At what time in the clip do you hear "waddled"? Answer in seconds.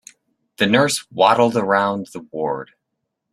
1.11-1.55